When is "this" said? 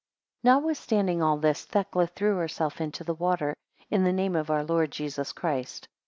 1.37-1.63